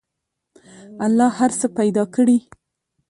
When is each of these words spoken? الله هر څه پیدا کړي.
الله 1.05 1.29
هر 1.39 1.51
څه 1.59 1.67
پیدا 1.77 2.03
کړي. 2.15 2.37